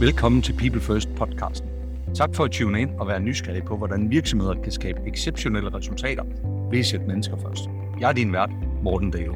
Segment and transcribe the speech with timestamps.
[0.00, 1.68] Velkommen til People First podcasten.
[2.14, 6.24] Tak for at tune ind og være nysgerrig på, hvordan virksomheder kan skabe exceptionelle resultater
[6.70, 7.64] ved at sætte mennesker først.
[8.00, 8.50] Jeg er din vært,
[8.82, 9.34] Morten Dale.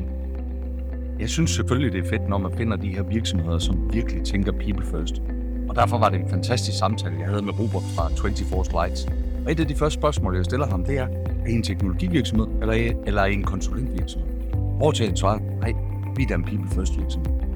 [1.21, 4.53] Jeg synes selvfølgelig, det er fedt, når man finder de her virksomheder, som virkelig tænker
[4.53, 5.23] people first.
[5.69, 9.06] Og derfor var det en fantastisk samtale, jeg havde med Robert fra 24 Slides.
[9.47, 11.06] Og et af de første spørgsmål, jeg stiller ham, det er,
[11.45, 14.29] er I en teknologivirksomhed, eller er I, eller er I en konsulentvirksomhed?
[14.77, 15.72] Hvor til han svar, nej,
[16.16, 17.48] vi er en people first virksomhed.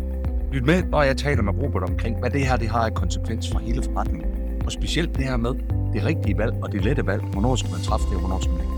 [0.53, 3.51] Lyt med, når jeg taler med Robert omkring, hvad det her det har af konsekvens
[3.53, 4.63] for hele forretningen.
[4.65, 5.55] Og specielt det her med
[5.95, 7.23] det rigtige valg og det lette valg.
[7.23, 8.77] Hvornår skal man træffe det, og hvornår skal man ikke?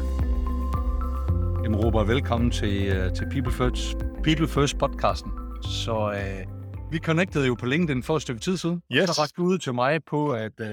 [1.63, 5.31] Jamen Robert, velkommen til, uh, til People First, People First podcasten.
[5.63, 8.83] Så uh, vi connectede jo på LinkedIn for et stykke tid siden.
[8.93, 9.09] Yes.
[9.09, 10.67] Så rakte du ud til mig på, at uh,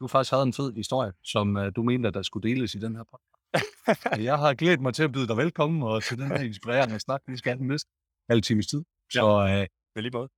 [0.00, 2.78] du faktisk havde en fed historie, som uh, du mente, at der skulle deles i
[2.78, 4.22] den her podcast.
[4.28, 7.20] jeg har glædet mig til at byde dig velkommen og til den her inspirerende snak,
[7.26, 7.88] vi skal have den næste
[8.30, 8.84] halv times tid.
[9.12, 10.28] Så uh, Med lige måde.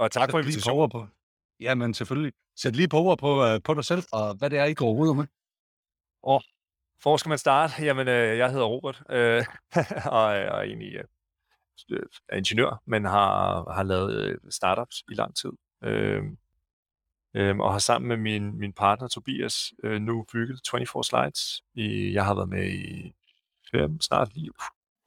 [0.00, 0.90] Og tak for invitationen.
[0.90, 1.06] på på.
[1.60, 2.32] Jamen selvfølgelig.
[2.56, 4.92] Sæt lige på ord på, uh, på dig selv, og hvad det er, I går
[4.94, 5.26] ud med.
[7.02, 7.72] Hvor skal man starte?
[7.82, 9.44] Jamen, øh, jeg hedder Robert, øh,
[10.16, 10.94] og er og er egentlig
[11.90, 15.50] øh, er ingeniør, men har, har lavet øh, startups i lang tid.
[15.84, 16.22] Øh,
[17.34, 21.62] øh, og har sammen med min, min partner Tobias øh, nu bygget 24 Slides.
[21.74, 23.12] I, jeg har været med i
[23.70, 24.50] fem, snart lige,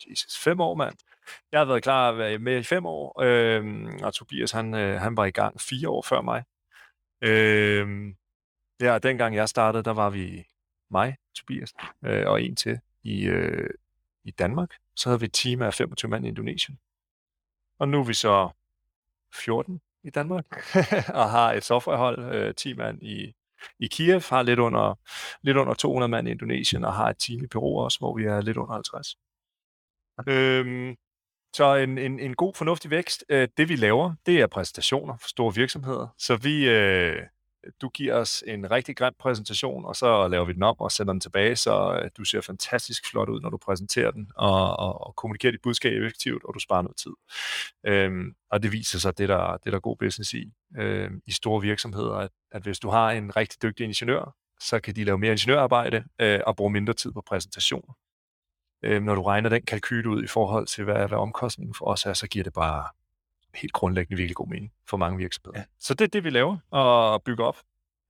[0.10, 0.96] Jesus, fem år, mand.
[1.52, 5.02] Jeg har været klar at være med i fem år, øh, og Tobias han, øh,
[5.02, 6.44] han var i gang fire år før mig.
[7.22, 8.14] Øh,
[8.82, 10.48] og dengang jeg startede, der var vi
[10.92, 11.74] mig, Tobias,
[12.06, 13.70] øh, og en til i, øh,
[14.24, 14.70] i Danmark.
[14.96, 16.80] Så havde vi et team af 25 mand i Indonesien.
[17.80, 18.50] Og nu er vi så
[19.34, 20.46] 14 i Danmark,
[21.22, 23.34] og har et softwarehold, øh, 10 mand i,
[23.80, 25.00] i Kiev, har lidt under,
[25.42, 28.24] lidt under 200 mand i Indonesien, og har et team i Peru også, hvor vi
[28.24, 29.18] er lidt under 50.
[30.28, 30.96] Øhm,
[31.54, 33.26] så en, en, en god, fornuftig vækst.
[33.30, 36.08] Øh, det vi laver, det er præsentationer for store virksomheder.
[36.18, 37.22] Så vi, øh,
[37.82, 41.14] du giver os en rigtig grim præsentation, og så laver vi den om og sender
[41.14, 45.08] den tilbage, så øh, du ser fantastisk flot ud, når du præsenterer den, og, og,
[45.08, 47.12] og kommunikerer dit budskab effektivt, og du sparer noget tid.
[47.86, 51.32] Øhm, og det viser sig, det der, det der er god business i, øhm, i
[51.32, 55.18] store virksomheder, at, at hvis du har en rigtig dygtig ingeniør, så kan de lave
[55.18, 57.94] mere ingeniørarbejde øh, og bruge mindre tid på præsentationer.
[58.84, 62.06] Øhm, når du regner den kalkyl ud i forhold til, hvad, hvad omkostningen for os
[62.06, 62.88] er, så giver det bare
[63.56, 65.60] helt grundlæggende virkelig god mening for mange virksomheder.
[65.60, 65.66] Ja.
[65.80, 67.58] Så det er det, vi laver og bygger op.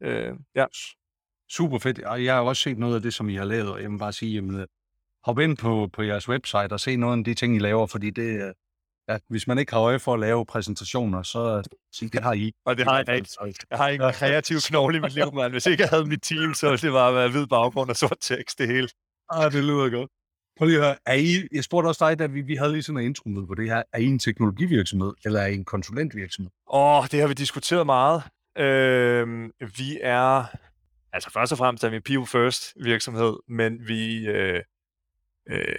[0.01, 0.65] Øh, ja.
[1.49, 1.99] Super fedt.
[1.99, 3.97] Og jeg har også set noget af det, som I har lavet, og jeg må
[3.97, 4.67] bare sige, jamen, øh,
[5.23, 8.09] hop ind på, på jeres website og se nogle af de ting, I laver, fordi
[8.09, 8.53] det, øh,
[9.09, 11.63] ja, hvis man ikke har øje for at lave præsentationer, så øh,
[11.93, 12.53] sig, det har I.
[12.65, 13.29] Og det har jeg ikke.
[13.69, 15.51] Jeg har ikke en kreativ knogle i mit liv, mand.
[15.51, 18.17] Hvis ikke jeg havde mit team, så ville det bare være hvid baggrund og sort
[18.21, 18.89] tekst, det hele.
[19.29, 20.09] Ah, det lyder godt.
[20.57, 22.83] Prøv lige at høre, er I, jeg spurgte også dig, da vi, vi havde lige
[22.83, 25.65] sådan en intro med på det her, er I en teknologivirksomhed, eller er I en
[25.65, 26.51] konsulentvirksomhed?
[26.73, 28.23] Åh, det har vi diskuteret meget.
[28.57, 30.45] Øh, vi er,
[31.13, 34.61] altså først og fremmest er vi en people first virksomhed, men vi, øh,
[35.49, 35.75] øh,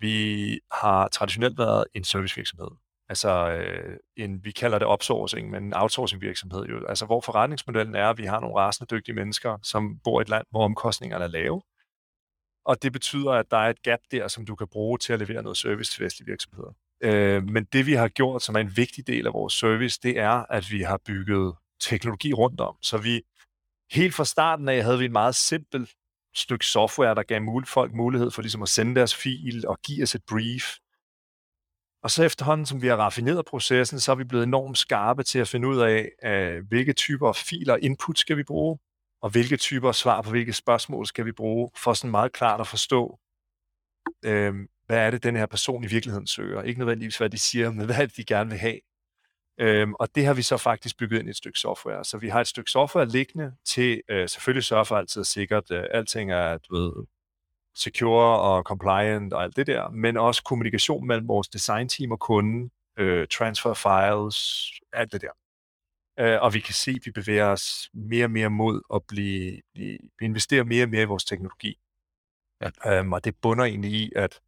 [0.00, 2.68] vi har traditionelt været en servicevirksomhed.
[3.08, 6.86] Altså, øh, en, vi kalder det outsourcing, men en outsourcing virksomhed jo.
[6.86, 10.28] Altså, hvor forretningsmodellen er, at vi har nogle rasende dygtige mennesker, som bor i et
[10.28, 11.62] land, hvor omkostningerne er lave.
[12.64, 15.18] Og det betyder, at der er et gap der, som du kan bruge til at
[15.18, 16.72] levere noget service til vestlige virksomheder.
[17.02, 20.18] Øh, men det vi har gjort, som er en vigtig del af vores service, det
[20.18, 22.76] er, at vi har bygget teknologi rundt om.
[22.82, 23.22] Så vi
[23.92, 25.90] helt fra starten af havde vi en meget simpel
[26.34, 30.02] stykke software, der gav mul- folk mulighed for ligesom at sende deres fil og give
[30.02, 30.64] os et brief.
[32.02, 35.38] Og så efterhånden, som vi har raffineret processen, så er vi blevet enormt skarpe til
[35.38, 36.10] at finde ud af,
[36.68, 38.78] hvilke typer filer input skal vi bruge,
[39.22, 42.66] og hvilke typer svar på hvilke spørgsmål skal vi bruge, for sådan meget klart at
[42.66, 43.18] forstå,
[44.24, 44.54] øh,
[44.86, 46.62] hvad er det, den her person i virkeligheden søger.
[46.62, 48.78] Ikke nødvendigvis, hvad de siger, men hvad er det, de gerne vil have.
[49.60, 52.04] Øhm, og det har vi så faktisk bygget ind i et stykke software.
[52.04, 55.70] Så vi har et stykke software liggende til øh, selvfølgelig sørge for altid at sikkert,
[55.70, 56.92] øh, alting er du ved,
[57.74, 62.70] secure og compliant og alt det der, men også kommunikation mellem vores designteam og kunden,
[62.98, 65.30] øh, transfer files, alt det der.
[66.18, 69.60] Øh, og vi kan se, at vi bevæger os mere og mere mod at blive,
[69.74, 71.78] blive vi investerer mere og mere i vores teknologi.
[72.60, 72.98] Ja.
[72.98, 74.40] Øhm, og det bunder egentlig i, at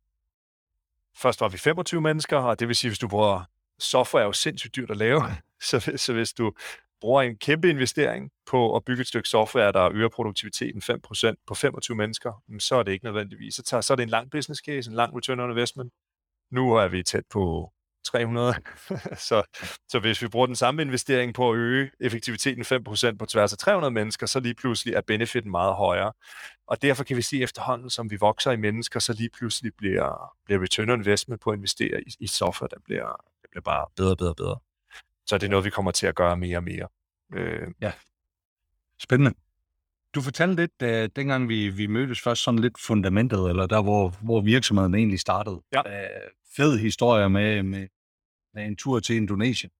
[1.17, 3.44] først var vi 25 mennesker, og det vil sige, hvis du bruger
[3.79, 5.23] software er jo sindssygt dyrt at lave,
[5.71, 6.53] så, så hvis du
[7.00, 11.55] bruger en kæmpe investering på at bygge et stykke software, der øger produktiviteten 5% på
[11.55, 13.55] 25 mennesker, jamen, så er det ikke nødvendigvis.
[13.55, 15.93] Så, tager, så er det en lang business case, en lang return on investment.
[16.50, 17.73] Nu er vi tæt på
[18.05, 18.55] 300.
[19.29, 19.43] så,
[19.89, 23.59] så hvis vi bruger den samme investering på at øge effektiviteten 5% på tværs af
[23.59, 26.12] 300 mennesker, så lige pludselig er benefiten meget højere.
[26.67, 30.37] Og derfor kan vi se efterhånden, som vi vokser i mennesker, så lige pludselig bliver,
[30.45, 33.87] bliver return on investment på at investere i, i software, der bliver, det bliver bare
[33.97, 34.59] bedre og bedre og bedre.
[35.27, 36.89] Så det er noget, vi kommer til at gøre mere og mere.
[37.35, 37.93] Øh, ja.
[38.99, 39.35] Spændende.
[40.15, 44.15] Du fortalte lidt, uh, dengang vi, vi mødtes først, sådan lidt fundamentet, eller der, hvor,
[44.23, 45.61] hvor virksomheden egentlig startede.
[45.73, 45.81] Ja.
[45.81, 47.89] Uh, fed historie med, med,
[48.55, 49.71] med en tur til Indonesien.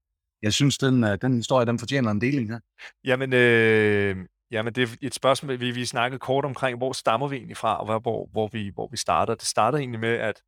[0.43, 2.61] Jeg synes, den, uh, den historie, den fortjener en deling her.
[3.05, 4.17] Jamen, øh,
[4.51, 7.81] jamen, det er et spørgsmål, vi, vi snakkede kort omkring, hvor stammer vi egentlig fra,
[7.81, 9.35] og hvor, hvor, vi, hvor vi starter.
[9.35, 10.43] Det starter egentlig med, at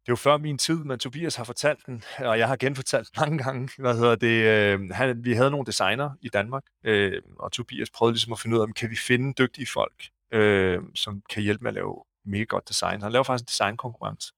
[0.00, 3.08] det er jo før min tid, men Tobias har fortalt den, og jeg har genfortalt
[3.08, 3.68] den mange gange.
[3.78, 4.44] Hvad hedder det?
[4.44, 8.56] Øh, han, vi havde nogle designer i Danmark, øh, og Tobias prøvede ligesom at finde
[8.56, 12.44] ud af, kan vi finde dygtige folk, øh, som kan hjælpe med at lave mega
[12.44, 13.02] godt design.
[13.02, 14.32] Han laver faktisk en designkonkurrence.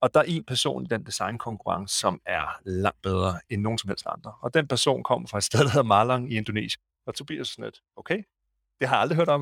[0.00, 3.88] Og der er en person i den designkonkurrence, som er langt bedre end nogen som
[3.88, 4.32] helst andre.
[4.40, 6.82] Og den person kommer fra et sted, der hedder Malang i Indonesien.
[7.06, 8.22] Og Tobias er sådan lidt, okay,
[8.80, 9.40] det har jeg aldrig hørt om.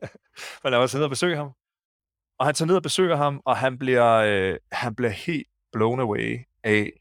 [0.62, 1.50] Men lad var sidde og besøge ham.
[2.38, 6.00] Og han tager ned og besøger ham, og han bliver, øh, han bliver helt blown
[6.00, 6.92] away af,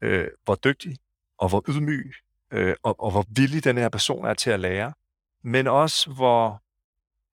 [0.00, 0.96] øh, hvor dygtig
[1.38, 2.12] og hvor ydmyg
[2.50, 4.92] øh, og, og hvor villig den her person er til at lære.
[5.42, 6.62] Men også hvor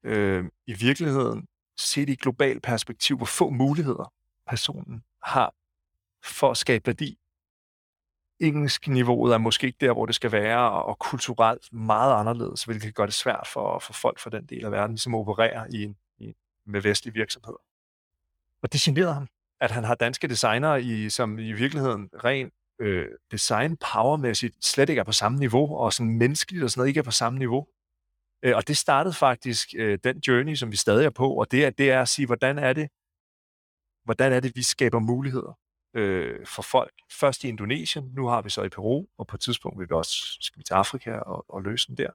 [0.04, 1.48] øh, i virkeligheden,
[1.78, 4.14] set i global perspektiv, hvor få muligheder
[4.48, 5.54] personen har
[6.24, 7.18] for at skabe værdi.
[8.40, 12.94] Engelsk-niveauet er måske ikke der, hvor det skal være, og kulturelt meget anderledes, hvilket kan
[12.94, 15.98] gøre det svært for, for folk fra den del af verden, som opererer i en
[16.66, 17.62] med vestlige virksomheder.
[18.62, 19.28] Og det generede ham,
[19.62, 25.00] at han har danske designere, i, som i virkeligheden ren øh, design powermæssigt slet ikke
[25.00, 27.68] er på samme niveau, og sådan menneskeligt og sådan noget ikke er på samme niveau.
[28.44, 31.66] Øh, og det startede faktisk øh, den journey, som vi stadig er på, og det
[31.66, 32.90] er, det er at sige, hvordan er det,
[34.04, 35.58] hvordan er det, vi skaber muligheder
[35.94, 36.94] øh, for folk.
[37.12, 39.94] Først i Indonesien, nu har vi så i Peru, og på et tidspunkt vil vi
[39.94, 42.10] også skal vi til Afrika og, og løse den der.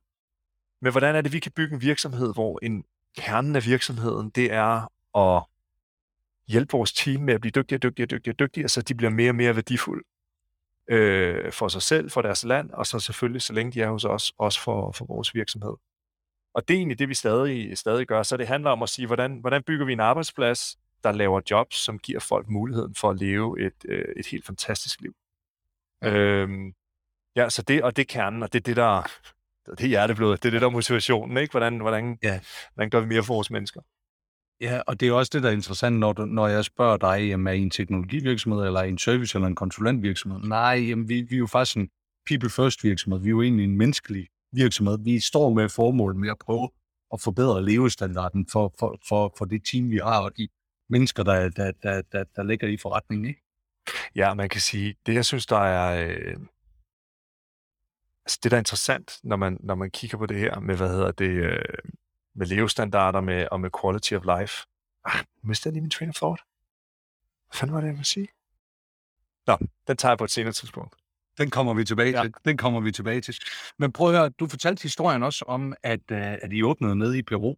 [0.81, 2.85] Men hvordan er det, vi kan bygge en virksomhed, hvor en
[3.19, 5.44] kernen af virksomheden, det er at
[6.49, 9.35] hjælpe vores team med at blive dygtigere, dygtigere, dygtigere, dygtigere, så de bliver mere og
[9.35, 10.05] mere værdifulde
[10.88, 14.05] øh, for sig selv, for deres land, og så selvfølgelig, så længe de er hos
[14.05, 15.75] os, også for, for vores virksomhed.
[16.55, 18.23] Og det er egentlig det, vi stadig, stadig gør.
[18.23, 21.76] Så det handler om at sige, hvordan, hvordan bygger vi en arbejdsplads, der laver jobs,
[21.76, 25.14] som giver folk muligheden for at leve et, øh, et helt fantastisk liv.
[26.03, 26.17] Ja.
[26.17, 26.75] Øhm,
[27.37, 29.03] ja, så det, og det er kernen, og det er det, der,
[29.70, 30.37] det er hjerteblod.
[30.37, 31.50] Det er det, der er motivationen, ikke?
[31.50, 32.41] Hvordan, hvordan, ja.
[32.75, 33.81] hvordan gør vi mere for vores mennesker?
[34.61, 37.29] Ja, og det er også det, der er interessant, når, du, når jeg spørger dig,
[37.29, 40.41] jamen, er I en teknologivirksomhed, eller en service, eller en konsulentvirksomhed?
[40.41, 41.88] Nej, jamen, vi, vi er jo faktisk en
[42.26, 43.20] people first virksomhed.
[43.20, 44.99] Vi er jo egentlig en menneskelig virksomhed.
[45.05, 46.71] Vi står med formål med at prøve
[47.12, 50.49] at forbedre levestandarden for, for, for, for det team, vi har, og de
[50.91, 53.26] mennesker, der, der, der, der, der ligger i forretningen.
[53.29, 53.43] Ikke?
[54.14, 56.37] Ja, man kan sige, det jeg synes, der er, øh,
[58.28, 60.88] altså det, der er interessant, når man, når man kigger på det her med, hvad
[60.88, 61.62] hedder det, øh,
[62.34, 64.66] med levestandarder med, og med quality of life.
[65.04, 66.42] Ah, mistede jeg lige min train of thought.
[67.48, 68.28] Hvad fanden var det, jeg ville sige?
[69.46, 70.96] Nå, den tager jeg på et senere tidspunkt.
[71.38, 72.22] Den kommer vi tilbage ja.
[72.22, 72.34] til.
[72.44, 73.34] Den kommer vi tilbage til.
[73.78, 77.14] Men prøv at høre, du fortalte historien også om, at, uh, at I åbnede ned
[77.14, 77.54] i Peru.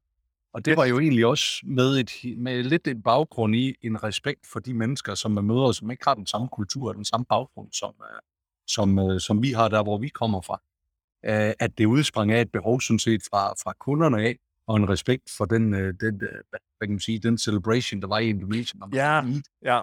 [0.52, 4.46] Og det var jo egentlig også med, et, med lidt en baggrund i en respekt
[4.52, 7.24] for de mennesker, som man møder, som ikke har den samme kultur og den samme
[7.24, 8.29] baggrund, som, uh,
[8.74, 10.60] som, øh, som vi har der, hvor vi kommer fra.
[11.24, 14.36] Øh, at det udsprang af et behov, sådan set, fra, fra kunderne af,
[14.66, 18.08] og en respekt for den, øh, den øh, hvad kan man sige, den celebration, der
[18.08, 18.82] var i Indonesien.
[18.92, 19.22] Ja,
[19.64, 19.80] ja.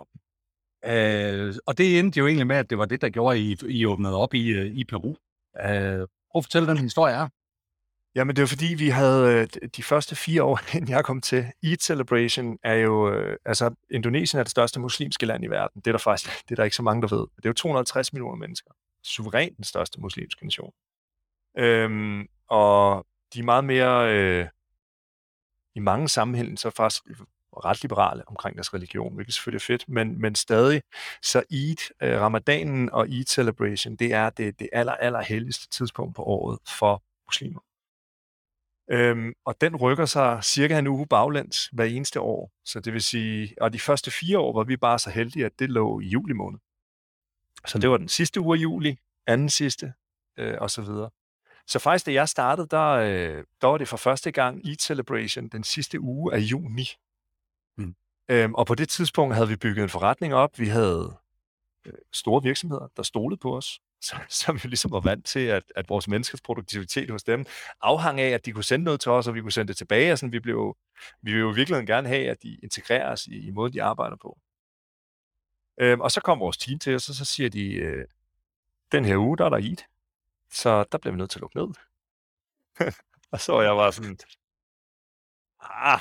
[0.86, 3.58] Øh, og det endte jo egentlig med, at det var det, der gjorde, at I,
[3.70, 5.10] I åbnede op i, øh, i Peru.
[5.60, 7.28] Øh, prøv at fortælle den historie her.
[8.18, 11.46] Jamen, det var fordi, vi havde øh, de første fire år, inden jeg kom til.
[11.64, 15.82] Eid Celebration er jo, øh, altså Indonesien er det største muslimske land i verden.
[15.82, 17.28] Det er der faktisk, det er der ikke så mange, der ved.
[17.36, 18.72] Det er jo 250 millioner mennesker.
[19.04, 20.72] Suverænt den største muslimske nation.
[21.58, 24.48] Øhm, og de er meget mere, øh,
[25.76, 27.04] i mange sammenhænge, så faktisk
[27.66, 30.82] ret liberale omkring deres religion, hvilket selvfølgelig er fedt, men, men stadig,
[31.24, 36.16] så Eid, øh, ramadanen og Eid Celebration, det er det, det aller, aller helligste tidspunkt
[36.16, 37.67] på året for muslimer.
[38.92, 42.52] Øhm, og den rykker sig cirka en uge baglæns hver eneste år.
[42.66, 45.60] Så det vil sige, og de første fire år var vi bare så heldige, at
[45.60, 46.60] det lå i juli måned.
[47.66, 49.94] Så det var den sidste uge af juli, anden sidste,
[50.40, 51.10] øh, og så videre.
[51.68, 55.48] Så faktisk, da jeg startede, der, øh, der var det for første gang i Celebration
[55.48, 56.88] den sidste uge af juni.
[57.78, 57.96] Mm.
[58.30, 60.60] Øhm, og på det tidspunkt havde vi bygget en forretning op.
[60.60, 61.18] Vi havde
[61.86, 63.80] øh, store virksomheder, der stolede på os
[64.30, 67.46] som jo ligesom var vant til, at, at vores menneskers produktivitet hos dem
[67.82, 70.12] afhang af, at de kunne sende noget til os, og vi kunne sende det tilbage.
[70.12, 70.78] Og sådan, vi, blev,
[71.22, 74.16] vi vil jo virkelig gerne have, at de integrerer os i, i måden, de arbejder
[74.22, 74.40] på.
[75.78, 78.06] Øhm, og så kom vores team til os, og så siger de, øh,
[78.92, 79.86] den her uge, der er der IT,
[80.52, 81.68] så der bliver vi nødt til at lukke ned.
[83.32, 84.18] og så var jeg bare sådan,
[85.60, 86.00] ah,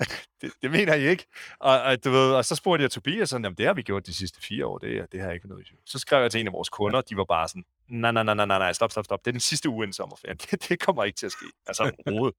[0.40, 1.26] det, det mener jeg ikke.
[1.58, 4.06] Og, og, du ved, og så spurgte jeg Tobias sådan, jamen det har vi gjort
[4.06, 6.46] de sidste fire år, det, det har jeg ikke noget Så skrev jeg til en
[6.46, 9.24] af vores kunder, de var bare sådan, nej, nej, nej, nej, nej, stop, stop, stop.
[9.24, 10.36] Det er den sidste uge inden sommerferien.
[10.50, 11.46] Det, det kommer ikke til at ske.
[11.66, 12.36] Altså overhovedet.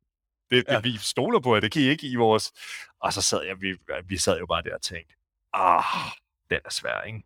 [0.49, 0.79] Det, det, ja.
[0.79, 2.51] Vi stoler på, det kan I ikke i vores...
[2.99, 5.15] Og så sad jeg, vi, vi sad jo bare der og tænkte,
[5.53, 5.83] ah,
[6.49, 7.23] den er svær, ikke?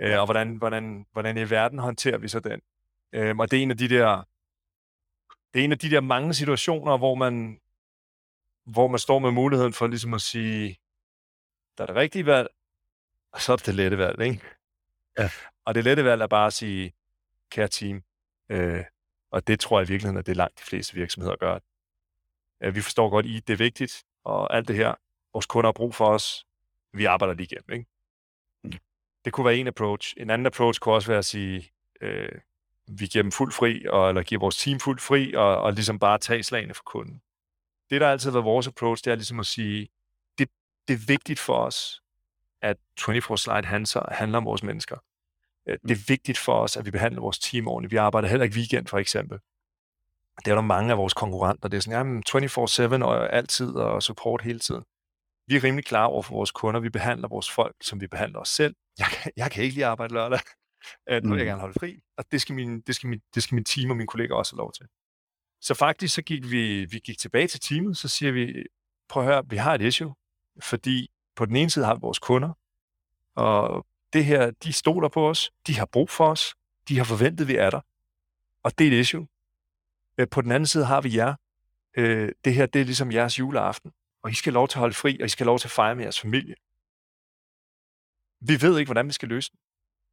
[0.00, 2.60] Øh, og hvordan, hvordan, hvordan i verden håndterer vi så den?
[3.12, 4.22] Øh, og det er en af de der...
[5.54, 7.60] Det er en af de der mange situationer, hvor man,
[8.72, 10.78] hvor man står med muligheden for ligesom at sige,
[11.78, 12.48] der er det rigtige valg,
[13.32, 14.40] og så er det det lette valg, ikke?
[15.18, 15.30] Ja.
[15.64, 16.94] Og det lette valg er bare at sige,
[17.50, 18.02] kære team,
[18.48, 18.84] øh,
[19.30, 21.58] og det tror jeg i virkeligheden, at det er langt de fleste virksomheder gør.
[22.62, 24.94] Øh, vi forstår godt, at det er vigtigt, og alt det her,
[25.32, 26.46] vores kunder har brug for os,
[26.92, 27.90] vi arbejder lige igennem, ikke?
[28.64, 28.72] Mm.
[29.24, 30.14] Det kunne være en approach.
[30.16, 32.40] En anden approach kunne også være at sige, øh,
[32.86, 35.98] vi giver dem fuld fri, og, eller giver vores team fuld fri, og, og ligesom
[35.98, 37.22] bare tage slagene for kunden.
[37.90, 39.88] Det, der altid har været vores approach, det er ligesom at sige,
[40.38, 40.48] det,
[40.88, 42.02] det er vigtigt for os,
[42.62, 44.96] at 24 Slide handler, handler om vores mennesker.
[45.68, 47.92] Øh, det er vigtigt for os, at vi behandler vores team ordentligt.
[47.92, 49.38] Vi arbejder heller ikke weekend, for eksempel.
[50.44, 51.68] Det er der mange af vores konkurrenter.
[51.68, 54.84] Det er sådan, jamen 24-7 og altid og support hele tiden.
[55.46, 56.80] Vi er rimelig klare over for vores kunder.
[56.80, 58.74] Vi behandler vores folk, som vi behandler os selv.
[58.98, 60.40] Jeg kan, jeg kan ikke lige arbejde lørdag.
[61.22, 61.48] Nu vil jeg mm.
[61.48, 63.96] gerne holde fri, og det skal, min, det, skal min, det skal min team og
[63.96, 64.86] mine kolleger også have lov til.
[65.60, 68.64] Så faktisk så gik vi, vi gik tilbage til teamet, så siger vi,
[69.08, 70.14] prøv at høre, vi har et issue,
[70.62, 72.52] fordi på den ene side har vi vores kunder,
[73.34, 76.54] og det her, de stoler på os, de har brug for os,
[76.88, 77.80] de har forventet, at vi er der,
[78.62, 79.26] og det er et issue.
[80.18, 81.34] Øh, på den anden side har vi jer.
[81.96, 84.94] Øh, det her, det er ligesom jeres juleaften, og I skal lov til at holde
[84.94, 86.54] fri, og I skal lov til at fejre med jeres familie.
[88.40, 89.58] Vi ved ikke, hvordan vi skal løse det.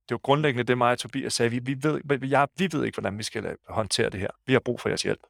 [0.09, 1.49] Det var grundlæggende det, mig og Tobias sagde.
[1.49, 4.29] Vi, vi, ved, jeg, vi ved ikke, hvordan vi skal øh, håndtere det her.
[4.45, 5.21] Vi har brug for jeres hjælp.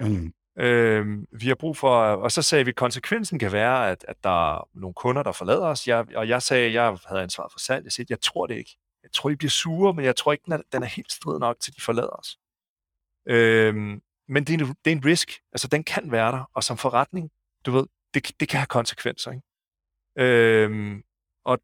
[0.00, 0.32] Mm.
[0.58, 4.24] Øh, vi har brug for, og så sagde vi, at konsekvensen kan være, at, at
[4.24, 5.88] der er nogle kunder, der forlader os.
[5.88, 7.84] Jeg, og jeg sagde, at jeg havde ansvaret for salg.
[7.84, 8.76] Jeg sagde, jeg tror det ikke.
[9.02, 11.38] Jeg tror, I bliver sure, men jeg tror ikke, den er, den er helt strid
[11.38, 12.38] nok til, de forlader os.
[13.28, 13.74] Øh,
[14.28, 15.32] men det er, en, det er en risk.
[15.52, 16.50] Altså, den kan være der.
[16.54, 17.30] Og som forretning,
[17.66, 19.32] du ved, det, det kan have konsekvenser.
[19.32, 19.44] Ikke?
[20.18, 21.02] Øh,
[21.44, 21.58] og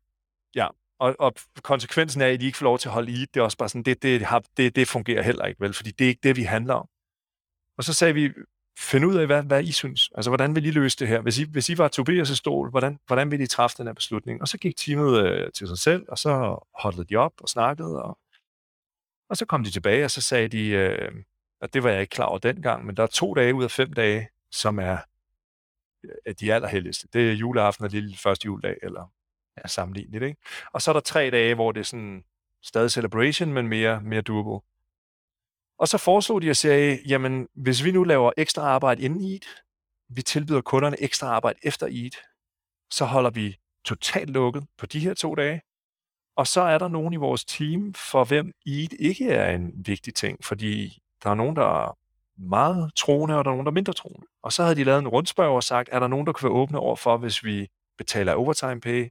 [0.54, 3.40] ja, og, og konsekvensen af, at I ikke får lov til at holde i, det
[3.40, 5.74] er også bare sådan, det, det, har, det, det fungerer heller ikke, vel?
[5.74, 6.88] Fordi det er ikke det, vi handler om.
[7.78, 8.32] Og så sagde vi,
[8.78, 10.10] find ud af, hvad, hvad I synes.
[10.14, 11.20] Altså, hvordan vil I løse det her?
[11.20, 14.40] Hvis I, hvis I var Tobias' stol, hvordan, hvordan vil I træffe den her beslutning?
[14.40, 18.02] Og så gik teamet øh, til sig selv, og så holdede de op og snakkede,
[18.02, 18.18] og,
[19.28, 21.12] og så kom de tilbage, og så sagde de, øh,
[21.60, 23.70] og det var jeg ikke klar over dengang, men der er to dage ud af
[23.70, 24.98] fem dage, som er
[26.04, 27.08] øh, de allerheldigste.
[27.12, 29.12] Det er juleaften og lille første juledag, eller
[29.56, 30.40] ja, sammenlignet, ikke?
[30.72, 32.24] Og så er der tre dage, hvor det er sådan
[32.62, 34.60] stadig celebration, men mere, mere doable.
[35.78, 39.40] Og så foreslog de og sagde, jamen hvis vi nu laver ekstra arbejde inden Eid,
[40.08, 42.16] vi tilbyder kunderne ekstra arbejde efter EAT,
[42.90, 45.60] så holder vi totalt lukket på de her to dage.
[46.36, 50.14] Og så er der nogen i vores team, for hvem EAT ikke er en vigtig
[50.14, 51.98] ting, fordi der er nogen, der er
[52.38, 54.26] meget troende, og der er nogen, der er mindre troende.
[54.42, 56.58] Og så havde de lavet en rundspørg og sagt, er der nogen, der kan være
[56.58, 59.08] åbne over for, hvis vi betaler overtime pay,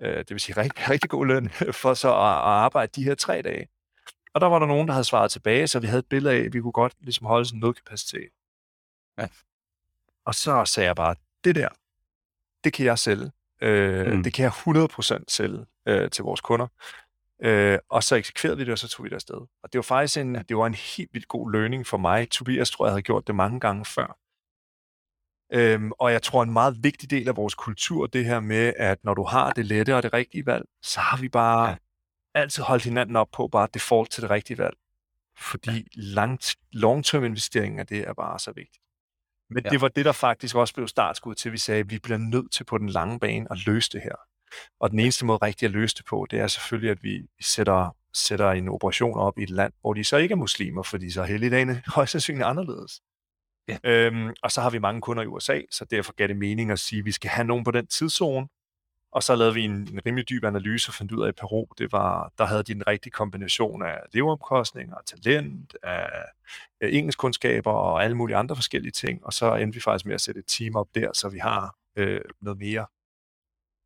[0.00, 3.14] øh, det vil sige rigtig, rigtig god løn, for så at, at arbejde de her
[3.14, 3.66] tre dage.
[4.34, 6.38] Og der var der nogen, der havde svaret tilbage, så vi havde et billede af,
[6.38, 8.28] at vi kunne godt ligesom holde sådan noget kapacitet.
[9.18, 9.28] Ja.
[10.24, 11.14] Og så sagde jeg bare,
[11.44, 11.68] det der,
[12.64, 13.30] det kan jeg sælge.
[13.62, 14.22] Øh, mm.
[14.22, 16.66] Det kan jeg 100% sælge øh, til vores kunder.
[17.42, 19.34] Øh, og så eksekverede vi det, og så tog vi det afsted.
[19.34, 22.30] Og det var faktisk en, det var en helt vildt god learning for mig.
[22.30, 24.18] Tobias tror jeg havde gjort det mange gange før.
[25.52, 29.04] Øhm, og jeg tror, en meget vigtig del af vores kultur, det her med, at
[29.04, 31.76] når du har det lette og det rigtige valg, så har vi bare ja.
[32.34, 34.76] Altid holdt hinanden op på bare default til det rigtige valg.
[35.36, 38.84] Fordi langt, long-term investeringer, det er bare så vigtigt.
[39.50, 39.70] Men ja.
[39.70, 42.18] det var det, der faktisk også blev startskud til, at vi sagde, at vi bliver
[42.18, 44.14] nødt til på den lange bane at løse det her.
[44.80, 47.96] Og den eneste måde rigtigt at løse det på, det er selvfølgelig, at vi sætter,
[48.14, 51.22] sætter en operation op i et land, hvor de så ikke er muslimer, fordi så
[51.22, 53.00] er helligdagene højst sandsynligt anderledes.
[53.68, 53.78] Ja.
[53.84, 56.78] Øhm, og så har vi mange kunder i USA, så derfor gav det mening at
[56.78, 58.48] sige, at vi skal have nogen på den tidszone.
[59.14, 61.36] Og så lavede vi en, en rimelig dyb analyse og fandt ud af, at i
[61.40, 66.08] Peru, det var, der havde de en rigtig kombination af leveomkostninger, talent, af,
[66.80, 69.26] af engelskkundskaber og alle mulige andre forskellige ting.
[69.26, 71.76] Og så endte vi faktisk med at sætte et team op der, så vi har
[71.96, 72.86] øh, noget mere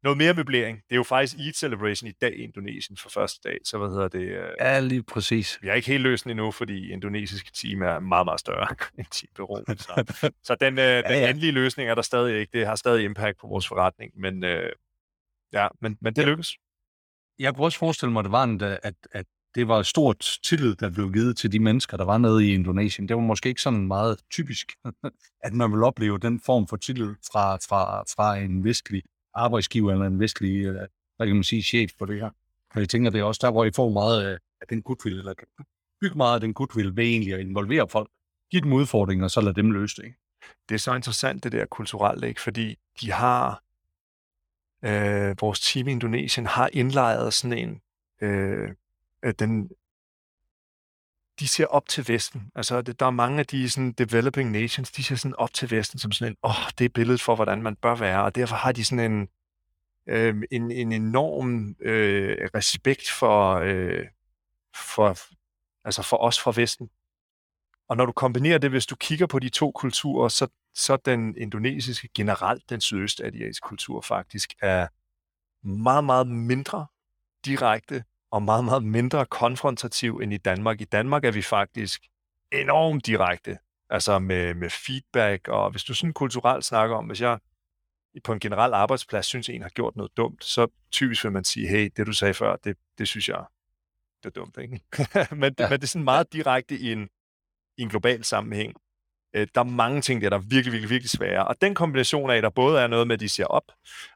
[0.02, 0.76] noget mere møblering.
[0.76, 3.88] Det er jo faktisk Eid Celebration i dag i Indonesien for første dag, så hvad
[3.88, 4.22] hedder det?
[4.22, 5.58] Øh, ja, lige præcis.
[5.62, 8.68] Vi har ikke helt løst den endnu, fordi indonesiske team er meget, meget større
[8.98, 9.64] end Team Peru.
[9.66, 11.30] Så, så den, øh, ja, den ja.
[11.30, 12.58] endelige løsning er der stadig ikke.
[12.58, 14.72] Det har stadig impact på vores forretning, men øh,
[15.52, 16.28] ja, men, men det ja.
[16.28, 16.56] lykkes.
[17.38, 20.74] Jeg kunne også forestille mig, at det var en, at, at det var stort tillid,
[20.74, 23.08] der blev givet til de mennesker, der var nede i Indonesien.
[23.08, 24.72] Det var måske ikke sådan meget typisk,
[25.46, 29.02] at man vil opleve den form for tillid fra, fra, fra en vestlig
[29.34, 30.70] arbejdsgiver eller en vestlig,
[31.16, 32.30] hvad kan man sige, chef på det her.
[32.74, 35.34] Og jeg tænker, det er også der, hvor I får meget af den goodwill, eller
[36.00, 38.10] bygge meget af den goodwill ved egentlig at involvere folk,
[38.50, 40.04] give dem udfordringer, og så lade dem løse det.
[40.04, 40.18] Ikke?
[40.68, 42.40] Det er så interessant, det der kulturelt, ikke?
[42.40, 43.62] fordi de har,
[44.82, 47.80] øh, vores team i Indonesien har indlejret sådan en,
[48.20, 48.74] øh,
[49.38, 49.70] den,
[51.40, 52.50] de ser op til Vesten.
[52.54, 55.70] Altså, det, der er mange af de sådan, developing nations, de ser sådan op til
[55.70, 58.34] Vesten som sådan en, åh, oh, det er billedet for, hvordan man bør være, og
[58.34, 59.28] derfor har de sådan en,
[60.06, 64.06] øh, en, en enorm øh, respekt for, øh,
[64.94, 65.18] for,
[65.84, 66.90] altså for os fra Vesten.
[67.88, 71.36] Og når du kombinerer det, hvis du kigger på de to kulturer, så, så den
[71.36, 74.88] indonesiske, generelt den sydøstasiatiske kultur faktisk er
[75.62, 76.86] meget, meget mindre
[77.44, 80.80] direkte og meget, meget mindre konfrontativ end i Danmark.
[80.80, 82.02] I Danmark er vi faktisk
[82.52, 83.58] enormt direkte,
[83.90, 87.38] altså med, med feedback, og hvis du sådan kulturelt snakker om, hvis jeg
[88.24, 91.68] på en generel arbejdsplads synes, en har gjort noget dumt, så typisk vil man sige,
[91.68, 93.44] hey, det du sagde før, det, det synes jeg,
[94.22, 94.80] det er dumt, ikke?
[95.34, 95.68] men, ja.
[95.68, 97.08] men det er sådan meget direkte i en,
[97.76, 98.74] i en global sammenhæng.
[99.34, 101.46] Øh, der er mange ting der, der er virkelig, virkelig, virkelig svære.
[101.46, 103.72] Og den kombination af, der både er noget med, at de ser op,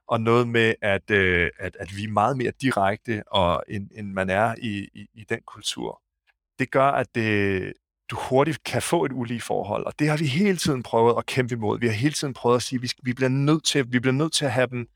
[0.09, 4.13] og noget med, at, øh, at, at vi er meget mere direkte, og, end, end
[4.13, 6.03] man er i, i, i den kultur,
[6.59, 7.73] det gør, at det,
[8.11, 9.87] du hurtigt kan få et ulige forhold.
[9.87, 11.81] Og det har vi hele tiden prøvet at kæmpe imod.
[11.81, 14.15] Vi har hele tiden prøvet at sige, at vi, vi bliver nødt til, vi bliver
[14.15, 14.87] nødt til at have dem,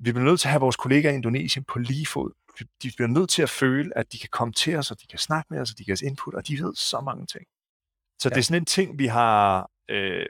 [0.00, 2.30] vi bliver nødt til at have vores kollegaer i Indonesien på lige fod.
[2.82, 5.18] De bliver nødt til at føle, at de kan komme til os, og de kan
[5.18, 7.44] snakke med os, og de kan os input, og de ved så mange ting.
[8.18, 8.34] Så ja.
[8.34, 10.26] det er sådan en ting, vi har øh,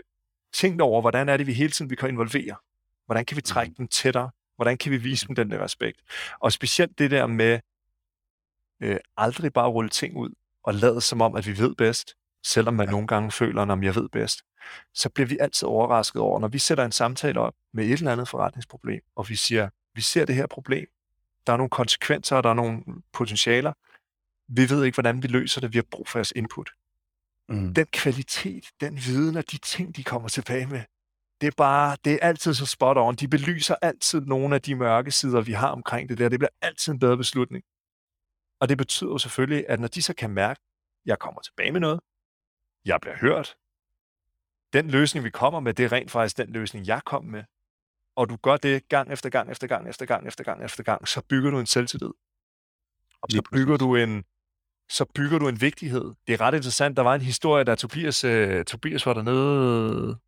[0.52, 2.56] tænkt over, hvordan er det, vi hele tiden vi kan involvere?
[3.06, 3.74] Hvordan kan vi trække mm.
[3.74, 4.30] dem tættere?
[4.56, 6.00] Hvordan kan vi vise dem den der respekt?
[6.40, 7.60] Og specielt det der med
[8.80, 10.30] øh, aldrig bare rulle ting ud
[10.62, 12.14] og lade som om, at vi ved bedst,
[12.44, 12.90] selvom man ja.
[12.90, 14.42] nogle gange føler, at jeg ved bedst,
[14.94, 18.12] så bliver vi altid overrasket over, når vi sætter en samtale op med et eller
[18.12, 20.86] andet forretningsproblem, og vi siger, vi ser det her problem,
[21.46, 23.72] der er nogle konsekvenser, og der er nogle potentialer,
[24.48, 26.70] vi ved ikke, hvordan vi løser det, vi har brug for jeres input.
[27.48, 27.74] Mm.
[27.74, 30.82] Den kvalitet, den viden og de ting, de kommer tilbage med,
[31.40, 33.14] det er bare, det er altid så spot on.
[33.14, 36.28] De belyser altid nogle af de mørke sider, vi har omkring det der.
[36.28, 37.64] Det bliver altid en bedre beslutning.
[38.60, 41.72] Og det betyder jo selvfølgelig, at når de så kan mærke, at jeg kommer tilbage
[41.72, 42.00] med noget,
[42.84, 43.56] jeg bliver hørt,
[44.72, 47.44] den løsning, vi kommer med, det er rent faktisk den løsning, jeg kom med.
[48.16, 51.08] Og du gør det gang efter gang efter gang efter gang efter gang efter gang,
[51.08, 52.10] så bygger du en selvtillid.
[53.22, 54.24] Og så bygger du en,
[54.88, 56.14] så bygger du en vigtighed.
[56.26, 56.96] Det er ret interessant.
[56.96, 60.18] Der var en historie, der Tobias, uh, Tobias var dernede.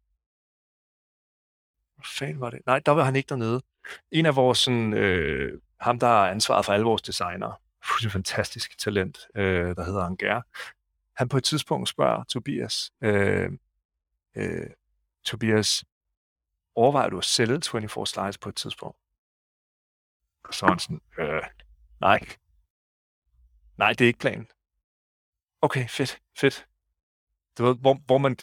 [1.96, 2.60] Hvad fanden var det?
[2.66, 3.62] Nej, der var han ikke dernede.
[4.10, 8.78] En af vores, sådan, øh, ham der er ansvaret for alle vores designer, fuldstændig fantastisk
[8.78, 10.42] talent, øh, der hedder Anger.
[11.16, 13.50] Han på et tidspunkt spørger Tobias, øh,
[14.36, 14.66] øh,
[15.24, 15.84] Tobias,
[16.74, 18.98] overvejer du at sælge 24 slides på et tidspunkt?
[20.44, 21.42] Og så er han sådan, øh,
[22.00, 22.20] nej.
[23.78, 24.46] Nej, det er ikke planen.
[25.62, 26.66] Okay, fedt, fedt.
[27.56, 28.36] Det var, hvor, hvor man,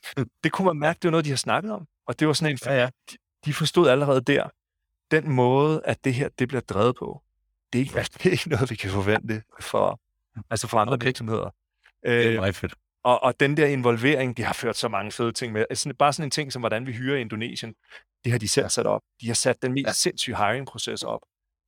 [0.43, 1.87] det kunne man mærke, det var noget, de har snakket om.
[2.05, 2.89] Og det var sådan en, ja, ja.
[3.11, 4.49] De, de forstod allerede der,
[5.11, 7.23] den måde, at det her det bliver drevet på,
[7.73, 7.93] det er ikke,
[8.23, 9.99] det er ikke noget, vi kan forvente for,
[10.49, 11.05] altså for andre okay.
[11.05, 11.49] virksomheder.
[12.03, 12.75] Det er øh, meget fedt.
[13.03, 15.65] Og, og den der involvering, de har ført så mange fede ting med.
[15.69, 17.75] Altså, bare sådan en ting som, hvordan vi hyrer i Indonesien,
[18.23, 19.01] det har de selv sat op.
[19.21, 19.91] De har sat den mest ja.
[19.91, 21.21] sindssyge hiring-proces op.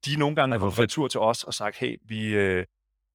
[0.05, 2.65] De er nogle gange fået tur til os og sagt, hey, vi, øh,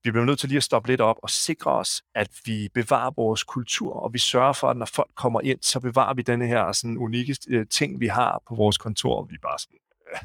[0.04, 3.10] vi bliver nødt til lige at stoppe lidt op og sikre os, at vi bevarer
[3.16, 6.46] vores kultur, og vi sørger for, at når folk kommer ind, så bevarer vi denne
[6.46, 9.24] her sådan unikke øh, ting, vi har på vores kontor.
[9.24, 9.78] Vi er bare sådan,
[10.14, 10.18] øh,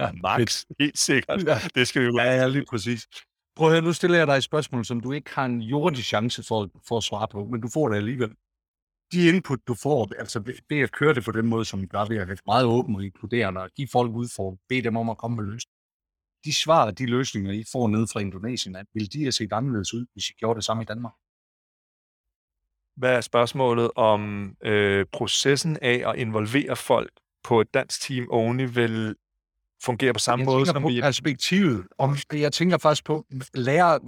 [0.00, 0.64] Ja, max.
[0.78, 1.46] Helt sikkert.
[1.46, 1.58] Ja.
[1.74, 2.18] Det skal vi jo.
[2.18, 3.06] Ja, ja, lige præcis.
[3.56, 6.08] Prøv at høre, nu stiller jeg dig et spørgsmål, som du ikke har en jordisk
[6.08, 8.30] chance for, for at svare på, men du får det alligevel.
[9.12, 11.98] De input, du får, altså det at køre det på den måde, som vi gør,
[12.00, 15.10] at være meget åben og inkluderende, og give folk ud for at bede dem om
[15.10, 15.77] at komme med løsninger.
[16.44, 20.06] De svar, de løsninger, I får ned fra Indonesien, vil de have set anderledes ud,
[20.12, 21.12] hvis I gjorde det samme i Danmark?
[22.96, 27.10] Hvad er spørgsmålet om øh, processen af at involvere folk
[27.44, 29.16] på et dansk team only vil
[29.84, 31.00] fungerer på samme jeg måde som på vi...
[31.00, 31.86] perspektivet.
[31.98, 33.98] Om, jeg tænker faktisk på, lærer,